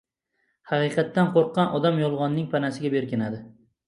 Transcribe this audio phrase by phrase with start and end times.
[0.69, 3.43] Haqiqatdan qo‘rqqan odam yolg‘onning panasiga berkinadi.